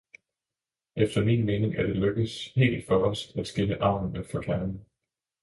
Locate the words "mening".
1.45-1.75